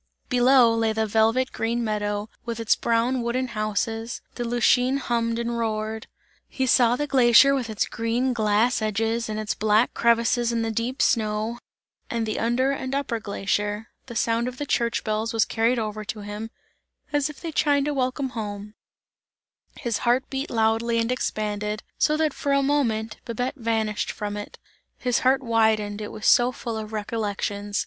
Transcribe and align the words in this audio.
Below 0.29 0.73
lay 0.73 0.93
the 0.93 1.05
velvet 1.05 1.51
green 1.51 1.83
meadow, 1.83 2.27
with 2.43 2.59
its 2.59 2.75
brown 2.75 3.21
wooden 3.21 3.49
houses, 3.49 4.19
the 4.33 4.43
Lütschine 4.43 4.97
hummed 4.97 5.37
and 5.37 5.59
roared. 5.59 6.07
He 6.47 6.65
saw 6.65 6.95
the 6.95 7.05
glacier 7.05 7.53
with 7.53 7.69
its 7.69 7.85
green 7.85 8.33
glass 8.33 8.81
edges 8.81 9.29
and 9.29 9.39
its 9.39 9.53
black 9.53 9.93
crevices 9.93 10.51
in 10.51 10.63
the 10.63 10.71
deep 10.71 11.03
snow, 11.03 11.59
and 12.09 12.25
the 12.25 12.39
under 12.39 12.71
and 12.71 12.95
upper 12.95 13.19
glacier. 13.19 13.89
The 14.07 14.15
sound 14.15 14.47
of 14.47 14.57
the 14.57 14.65
church 14.65 15.03
bells 15.03 15.33
was 15.33 15.45
carried 15.45 15.77
over 15.77 16.03
to 16.05 16.21
him, 16.21 16.49
as 17.13 17.29
if 17.29 17.39
they 17.39 17.51
chimed 17.51 17.87
a 17.87 17.93
welcome 17.93 18.29
home; 18.29 18.73
his 19.75 19.99
heart 19.99 20.27
beat 20.31 20.49
loudly 20.49 20.97
and 20.97 21.11
expanded, 21.11 21.83
so, 21.99 22.17
that 22.17 22.33
for 22.33 22.53
a 22.53 22.63
moment, 22.63 23.17
Babette 23.25 23.53
vanished 23.55 24.11
from 24.11 24.35
it; 24.35 24.57
his 24.97 25.19
heart 25.19 25.43
widened, 25.43 26.01
it 26.01 26.11
was 26.11 26.25
so 26.25 26.51
full 26.51 26.75
of 26.79 26.91
recollections. 26.91 27.79